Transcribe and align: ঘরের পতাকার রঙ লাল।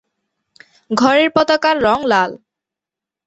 ঘরের 0.91 1.29
পতাকার 1.35 1.75
রঙ 1.83 1.99
লাল। 2.05 2.31